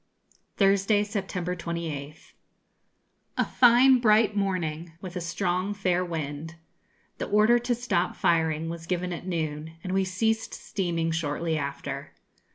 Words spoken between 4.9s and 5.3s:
with a